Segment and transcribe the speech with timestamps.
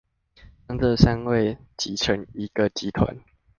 [0.67, 3.23] 將這三位結成一個集團